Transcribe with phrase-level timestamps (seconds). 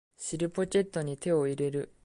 [0.17, 1.93] 尻ポケットに手を入れる